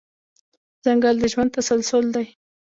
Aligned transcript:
ځنګل 0.83 1.15
د 1.19 1.23
ژوند 1.33 1.51
تسلسل 1.57 2.05
دی. 2.15 2.27